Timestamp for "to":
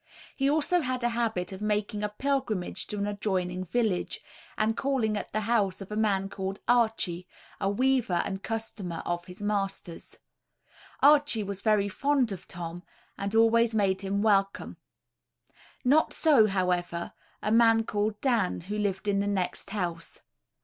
2.87-2.97